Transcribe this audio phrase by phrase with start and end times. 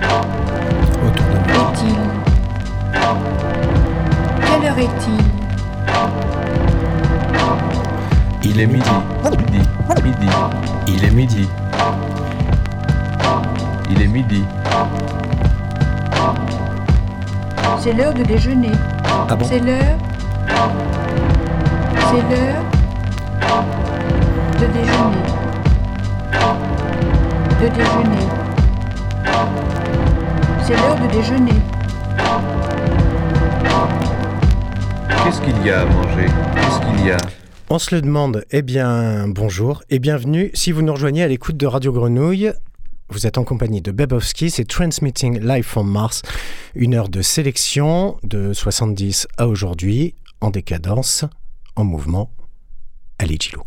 [0.00, 1.72] Autour de moi.
[1.72, 1.98] Est-il
[4.46, 5.24] Quelle heure est-il
[8.50, 8.90] Il est midi.
[9.24, 9.60] Midi.
[10.04, 10.28] Midi.
[10.86, 11.48] Il est midi.
[13.90, 14.44] Il est midi.
[17.78, 18.72] C'est l'heure de déjeuner.
[19.28, 19.44] Ah bon?
[19.44, 19.98] C'est l'heure
[22.10, 22.62] C'est l'heure
[24.58, 25.24] de déjeuner.
[27.60, 28.26] De déjeuner.
[30.70, 31.50] C'est l'heure de déjeuner.
[35.24, 36.26] Qu'est-ce qu'il y a à manger?
[36.54, 37.16] Qu'est-ce qu'il y a?
[37.70, 38.44] On se le demande.
[38.52, 40.52] Eh bien, bonjour et bienvenue.
[40.54, 42.52] Si vous nous rejoignez à l'écoute de Radio Grenouille,
[43.08, 46.22] vous êtes en compagnie de Bebowski, c'est Transmitting Live from Mars.
[46.76, 51.24] Une heure de sélection de 70 à aujourd'hui, en décadence,
[51.74, 52.30] en mouvement.
[53.18, 53.64] Allez, Gilo.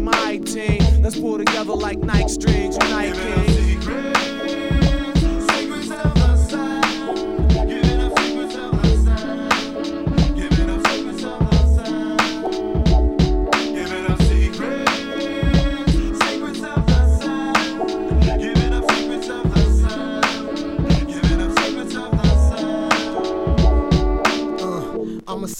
[0.00, 1.02] Theme, I team.
[1.02, 4.39] Let's pull together like Nike strings, unite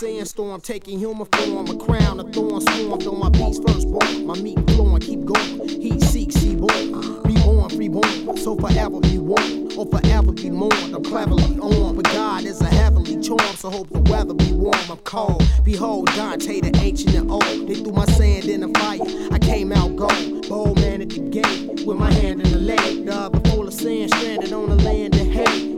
[0.00, 4.26] sandstorm taking human form, a crown of thorns swarmed on my beats firstborn.
[4.26, 5.68] My meat flowing, keep going.
[5.68, 7.22] He seeks, he born.
[7.22, 8.36] Reborn, freeborn.
[8.38, 10.94] So forever be warm, or forever be mourned.
[10.94, 14.90] I'm cleverly on, but God is a heavenly charm, so hope the weather be warm.
[14.90, 15.42] I'm cold.
[15.64, 17.68] Behold, Dante, the ancient and old.
[17.68, 19.00] They threw my sand in the fire.
[19.30, 20.48] I came out gold.
[20.48, 23.04] Bold man at the gate, with my hand in the leg.
[23.04, 25.19] The other full of sand, stranded on the land.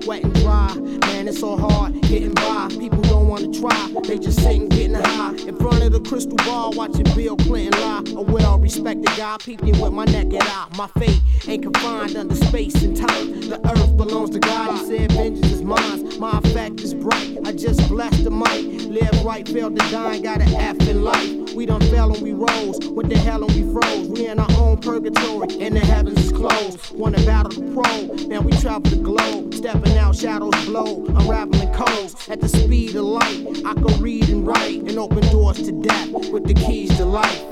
[0.07, 2.67] Wet and dry, man, it's so hard getting by.
[2.71, 5.35] People don't wanna try, they just sitting getting high.
[5.47, 8.03] In front of the crystal ball, watching Bill Clinton lie.
[8.17, 10.67] A well respected guy peeping with my neck naked eye.
[10.77, 13.43] My fate ain't confined under space and time.
[13.49, 16.19] The earth belongs to God, he said vengeance is mine.
[16.19, 18.83] My effect is bright, I just blessed the mic.
[18.88, 21.55] Live right, failed to die, got an F in life.
[21.55, 24.09] We done fell and we rose, what the hell and we froze.
[24.09, 26.91] We in our own purgatory, and the heavens is closed.
[26.93, 29.52] Wanna battle the pro, now we travel the globe.
[29.62, 32.29] Stepping out, shadows blow, unraveling codes.
[32.29, 36.09] At the speed of light, I can read and write, and open doors to death
[36.33, 37.22] with the keys to life.
[37.22, 37.52] life,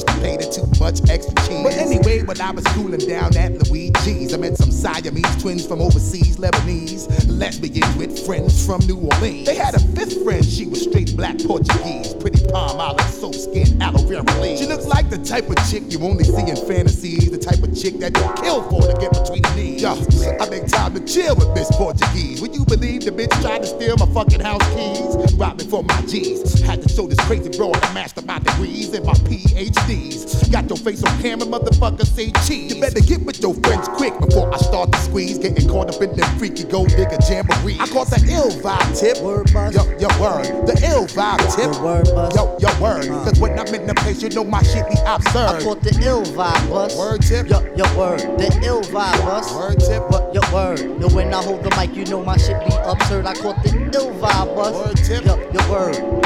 [0.21, 1.63] constipated, too much extra cheese.
[1.63, 5.81] But anyway, when I was cooling down at Luigi's, I met some Siamese twins from
[5.81, 7.07] overseas, Lebanese.
[7.27, 9.45] Lesbians with friends from New Orleans.
[9.45, 12.13] They had a fifth friend, she was straight black Portuguese.
[12.15, 14.61] Pretty palm olive, soap skin, aloe vera leaves.
[14.61, 17.31] She looks like the type of chick you only see in fantasies.
[17.31, 19.81] The type of chick that you kill for to get between the knees.
[19.81, 19.95] Yo,
[20.43, 22.41] I make time to chill with Miss Portuguese.
[22.41, 25.33] Would you believe the bitch tried to steal my fucking house keys?
[25.35, 26.59] Robbed me for my G's.
[26.59, 30.51] Had to show this crazy broad I master my degrees and my PhDs.
[30.51, 32.75] Got your face on camera, motherfucker, say cheese.
[32.75, 35.37] You better get with your friends quick before I start to squeeze.
[35.37, 37.77] Getting caught up in them freaky gold digger jamboree.
[37.79, 39.23] I caught the ill vibe tip.
[39.23, 39.73] Word buzz.
[39.73, 40.67] Yo, yo, word.
[40.67, 41.71] The ill vibe tip.
[41.71, 42.35] The word buzz.
[42.35, 43.07] Yo, yo, word.
[43.07, 43.23] Uh.
[43.23, 45.60] Cause when I'm in the place, you know my shit be I absurd.
[45.63, 46.97] Caught the ill vibe bus.
[46.97, 47.47] Word tip.
[47.47, 48.19] Yo, yo, word.
[48.39, 49.53] The ill vibe bus.
[49.53, 50.09] Word tip.
[50.09, 50.79] What, yo, word.
[50.79, 53.25] Yo, when I hold the mic, you know my shit be absurd.
[53.25, 54.73] I caught the ill vibe bus.
[54.73, 55.25] Word tip.
[55.25, 56.21] Yo, yo, word.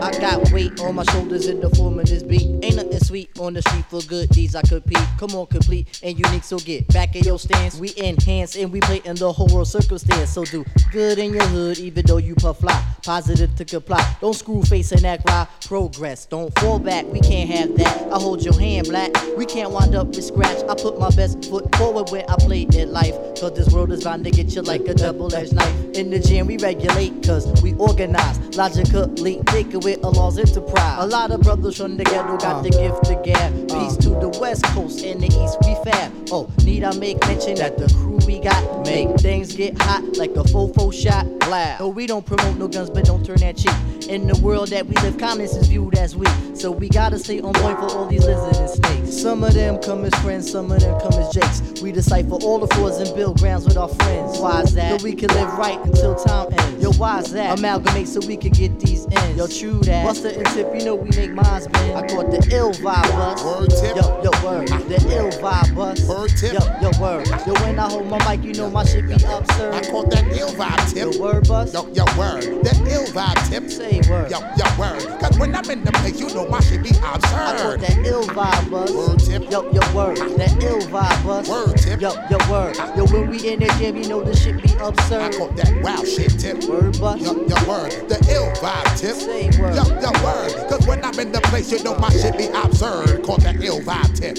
[0.00, 2.64] I got weight on my shoulders in the form of this beat.
[2.64, 4.98] Ain't nothing sweet on the street for good deeds I compete.
[5.18, 7.78] Come on, complete and unique, so get back in your stance.
[7.78, 10.30] We enhance and we play in the whole world circumstance.
[10.30, 12.84] So do good in your hood, even though you puff fly.
[13.02, 14.16] Positive to comply.
[14.20, 15.46] Don't screw face and act right.
[15.64, 17.06] Progress, don't fall back.
[17.06, 18.12] We can't have that.
[18.12, 19.10] I hold your hand, black.
[19.36, 20.64] We can't wind up with scratch.
[20.68, 23.14] I put my best foot forward when I play it life.
[23.38, 25.74] Cause this world is bound to get you like a double edged knife.
[25.94, 28.38] In the gym, we regulate, cause we organize.
[28.56, 30.96] Logically, of it a law's enterprise.
[30.98, 32.70] A lot of brothers from the ghetto got the
[33.04, 33.52] to gab.
[33.68, 36.12] Peace to the west coast and the east, we fab.
[36.30, 40.30] Oh, need I make mention that the crew we got make things get hot like
[40.30, 41.80] a fofo shot blast.
[41.80, 43.74] No, we don't promote no guns, but don't turn that cheek.
[44.08, 46.28] In the world that we live, kindness is viewed as weak.
[46.54, 49.16] So we gotta stay on point for all these lizards and snakes.
[49.20, 51.82] Some of them come as friends, some of them come as jakes.
[51.82, 54.38] We decipher all the flaws and build grounds with our friends.
[54.38, 55.00] Why's that?
[55.00, 56.82] So we can live right until time ends.
[56.82, 57.58] Yo, why's that?
[57.58, 59.36] Amalgamate so we can get these ends.
[59.36, 60.06] Yo, true that.
[60.06, 61.96] Busta and tip, you know we make minds bend.
[61.98, 63.42] I caught the ill vibe bus.
[63.42, 63.96] Word tip.
[63.96, 64.68] Yo, yo, word.
[64.68, 66.00] The ill vibe bus.
[66.06, 66.52] Word tip.
[66.52, 67.26] Yo, yo, word.
[67.46, 69.74] Yo, when I hold my mic, you know my shit be absurd.
[69.74, 71.14] I caught that ill vibe tip.
[71.14, 71.74] Yo, word bus.
[71.74, 72.44] Yo, yo, word.
[72.62, 73.68] That ill vibe tip.
[73.70, 74.30] Say word.
[74.30, 75.02] Yo, yo, word.
[75.20, 77.34] Cause when I'm in the place, you know my shit be absurd.
[77.34, 78.92] I caught that ill vibe bus.
[78.92, 79.50] Word tip.
[79.50, 80.18] Yo, yo, word.
[80.38, 81.48] That ill vibe bus.
[81.48, 82.00] Word tip.
[82.00, 82.76] Yo, yo, word.
[82.96, 85.22] Yo, when we in the gym, you know the shit be absurd.
[85.22, 86.62] I caught that wow shit tip.
[86.64, 87.20] Word bus.
[87.20, 87.90] Yo, yo, word.
[88.06, 89.16] The ill vibe tip.
[89.16, 89.74] Say word.
[89.74, 90.54] Yo, yo, word.
[90.70, 92.75] Cause when I'm in the place, you know my shit be absurd.
[92.78, 94.36] Caught that ill vibe tip.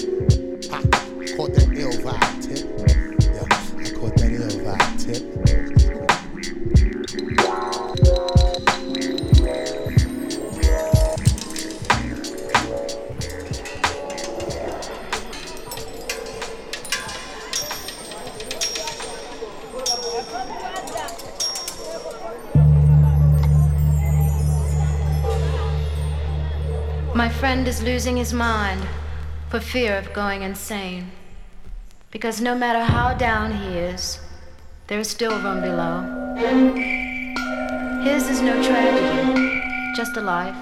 [0.70, 0.80] Ha.
[1.36, 2.64] Caught that ill vibe tip.
[3.34, 5.37] Yeah, I caught that ill vibe tip.
[27.82, 28.86] Losing his mind
[29.48, 31.10] for fear of going insane.
[32.10, 34.20] Because no matter how down he is,
[34.86, 36.02] there is still room below.
[38.02, 40.56] His is no tragedy, just a life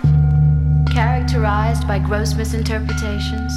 [0.96, 3.52] characterized by gross misinterpretations,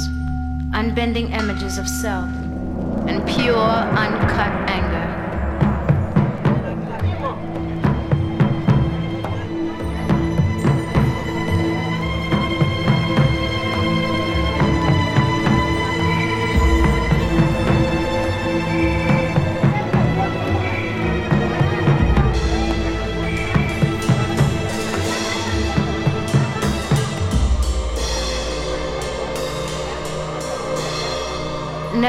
[0.74, 2.28] unbending images of self,
[3.08, 5.19] and pure, uncut anger.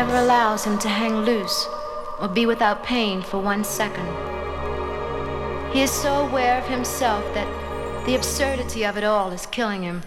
[0.02, 1.68] Never allows him to hang loose
[2.20, 4.08] or be without pain for one second.
[5.72, 7.48] He is so aware of himself that
[8.08, 10.02] the absurdity of it all is killing him.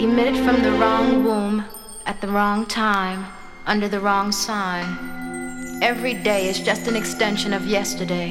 [0.00, 1.64] Emitted from the wrong womb
[2.06, 3.24] at the wrong time
[3.66, 5.80] under the wrong sign.
[5.80, 8.30] Every day is just an extension of yesterday,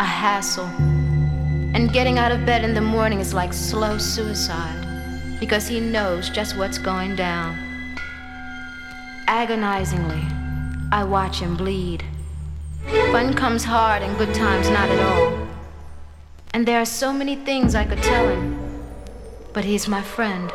[0.00, 0.66] a hassle.
[1.76, 6.28] And getting out of bed in the morning is like slow suicide because he knows
[6.28, 7.71] just what's going down.
[9.26, 10.22] Agonizingly,
[10.90, 12.04] I watch him bleed.
[13.10, 15.48] Fun comes hard and good times not at all.
[16.52, 18.58] And there are so many things I could tell him,
[19.52, 20.52] but he's my friend.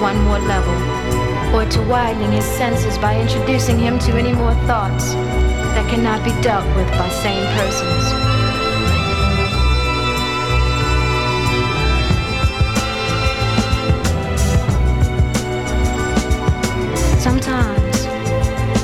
[0.00, 0.74] One more level,
[1.54, 5.14] or to widening his senses by introducing him to any more thoughts
[5.74, 8.04] that cannot be dealt with by sane persons.
[17.22, 18.06] Sometimes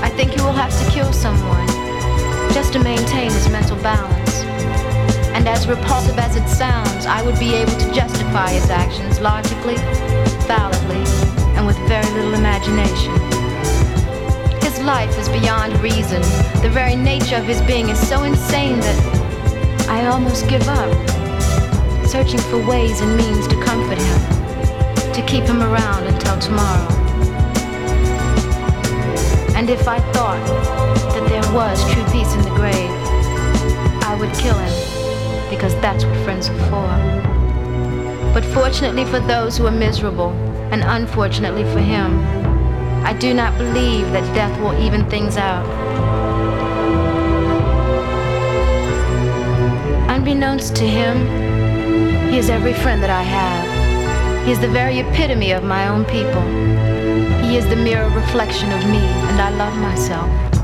[0.02, 1.66] I think he will have to kill someone
[2.52, 4.44] just to maintain his mental balance.
[5.34, 9.76] And as repulsive as it sounds, I would be able to justify his actions logically,
[10.46, 11.02] validly,
[11.56, 13.12] and with very little imagination.
[14.60, 16.22] His life is beyond reason.
[16.62, 20.92] The very nature of his being is so insane that I almost give up,
[22.06, 26.88] searching for ways and means to comfort him, to keep him around until tomorrow.
[29.54, 30.44] And if I thought
[31.14, 32.90] that there was true peace in the grave,
[34.04, 37.31] I would kill him, because that's what friends are for.
[38.42, 40.30] But fortunately for those who are miserable,
[40.72, 42.18] and unfortunately for him,
[43.04, 45.64] I do not believe that death will even things out.
[50.10, 54.44] Unbeknownst to him, he is every friend that I have.
[54.44, 56.42] He is the very epitome of my own people.
[57.46, 60.61] He is the mirror reflection of me, and I love myself.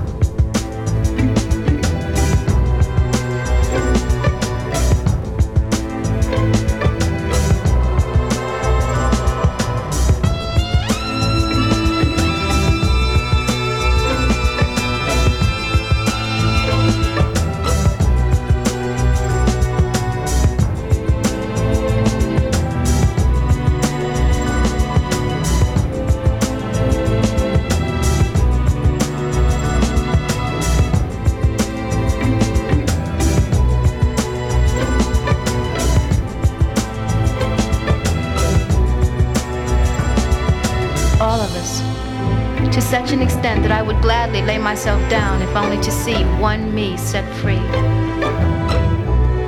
[46.40, 47.58] One me set free.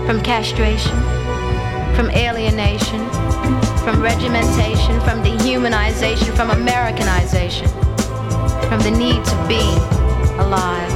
[0.06, 0.96] From castration,
[1.94, 3.08] from alienation,
[3.84, 7.68] from regimentation, from dehumanization, from Americanization,
[8.68, 9.62] from the need to be
[10.42, 10.90] alive.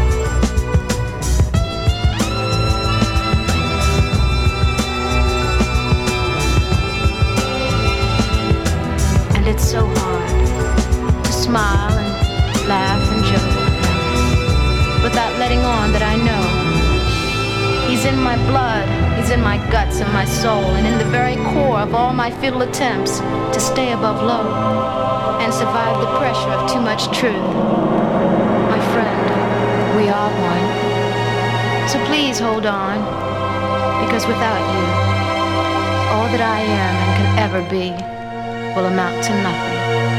[9.36, 13.64] And it's so hard to smile and laugh and joke
[15.04, 15.73] without letting on
[18.04, 18.86] he's in my blood,
[19.16, 22.30] he's in my guts and my soul, and in the very core of all my
[22.30, 27.48] futile attempts to stay above low and survive the pressure of too much truth.
[28.68, 31.88] My friend, we are one.
[31.88, 32.98] So please hold on,
[34.04, 34.84] because without you,
[36.12, 37.90] all that I am and can ever be
[38.74, 40.13] will amount to nothing.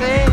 [0.00, 0.29] Say.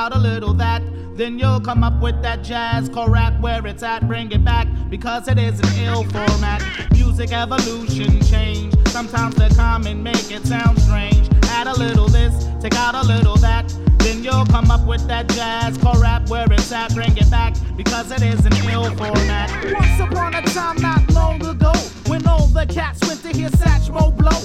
[0.00, 0.82] Out a little that.
[1.14, 4.08] Then you'll come up with that jazz core rap where it's at.
[4.08, 6.60] Bring it back because it is an ill format.
[6.92, 8.72] Music evolution change.
[8.88, 11.28] Sometimes the common make it sound strange.
[11.58, 13.68] Add a little this, take out a little that.
[13.98, 16.94] Then you'll come up with that jazz core rap where it's at.
[16.94, 19.48] Bring it back because it is an ill format.
[19.74, 21.72] Once upon a time, not long ago,
[22.06, 24.40] when all the cats went to hear Satchmo blow,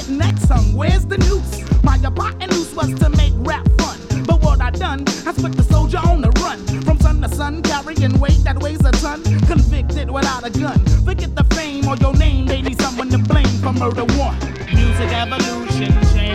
[0.00, 1.62] Knick-knack sung, where's the noose?
[1.82, 1.96] My
[2.40, 4.24] and loose was to make rap fun.
[4.24, 6.58] But what I done, I put the soldier on the run.
[6.84, 9.22] From sun to sun, carrying weight that weighs a ton.
[9.46, 10.78] Convicted without a gun.
[11.04, 14.38] Forget the fame or your name, they need someone to blame for murder one.
[14.74, 16.29] Music evolution change.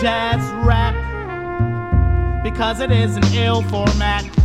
[0.00, 0.94] jazz rap
[2.42, 4.39] because it is an ill format.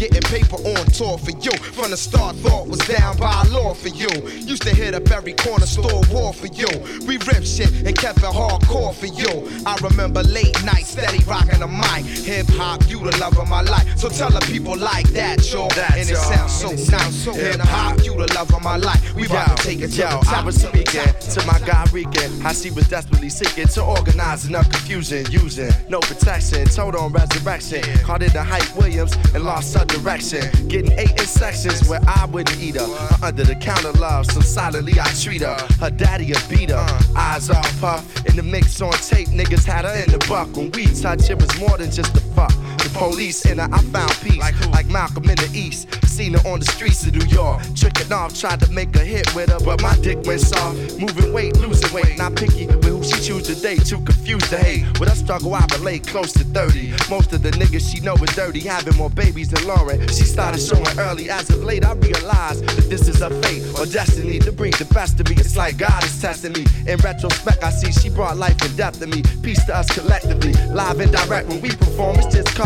[0.00, 1.52] Getting paper on tour for you.
[1.76, 4.08] From the start, thought was down by law for you.
[4.48, 6.68] Used to hit up every corner store war for you.
[7.06, 9.46] We ripped shit and kept it hardcore for you.
[9.66, 12.06] I remember late nights, steady rocking the mic.
[12.24, 13.98] Hip hop, you the love of my life.
[13.98, 15.68] So tell the people like that, yo.
[15.92, 17.24] And it sounds so nice.
[17.24, 19.14] Hip hop, you the love of my life.
[19.14, 22.40] We about to take it to Yo, the I was speaking to my guy Regan.
[22.40, 27.82] How she was desperately seeking to organize enough confusion, using no protection, told on resurrection.
[27.98, 30.68] Caught it to Hype Williams and lost her direction.
[30.68, 32.86] Getting eight in sections where I wouldn't eat her.
[32.86, 35.56] Her under the counter love, so silently I treat her.
[35.80, 36.86] Her daddy a beat her,
[37.16, 38.26] eyes all puff.
[38.26, 40.54] In the mix on tape, niggas had her in the buck.
[40.56, 42.52] When we touch, it was more than just a fuck.
[42.80, 44.38] The police in her, I found peace.
[44.38, 45.86] Like, Malcolm in the East.
[46.06, 47.62] Seen her on the streets of New York.
[47.76, 50.98] Tricking off, tried to make a hit with her, but my dick went soft.
[50.98, 52.18] Moving weight, losing weight.
[52.18, 53.86] Not picky with who she choose to date.
[53.86, 54.98] Too confused to hate.
[54.98, 56.92] With her struggle, I relate close to 30.
[57.08, 60.08] Most of the niggas she know is dirty, having more babies than Lauryn.
[60.08, 61.30] She started showing early.
[61.30, 64.86] As of late, I realized that this is her fate or destiny to bring the
[64.86, 65.36] best of me.
[65.36, 66.66] It's like God is testing me.
[66.86, 69.22] In retrospect, I see she brought life and depth to me.
[69.42, 70.52] Peace to us collectively.
[70.72, 72.48] Live and direct when we perform, it's just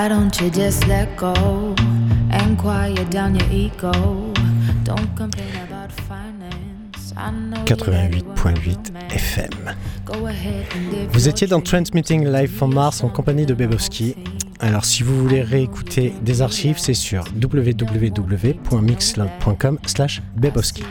[0.00, 1.34] Why don't you just let go
[2.30, 3.92] and quiet down your ego?
[4.82, 7.12] Don't complain about finance.
[7.18, 9.74] I know you let it run 88.8 FM.
[11.12, 14.16] Vous étiez dans Transmitting Live from Mars en compagnie de Bebowski.
[14.58, 20.82] Alors si vous voulez réécouter des archives, c'est sur www.mixcloud.com slash Bebowski.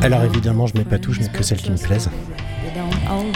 [0.00, 2.08] Alors évidemment, je mets pas tout, je mets que celles qui me plaisent.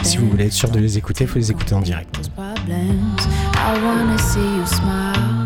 [0.03, 2.20] Si vous voulez être sûr de les écouter, il faut les écouter en direct.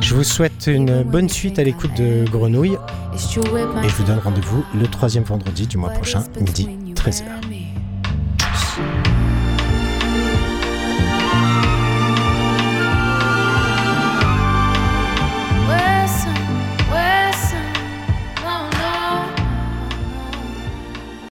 [0.01, 2.77] Je vous souhaite une bonne suite à l'écoute de Grenouille.
[3.15, 7.25] Et je vous donne rendez-vous le troisième vendredi du mois prochain, midi 13h.
[7.25, 7.34] me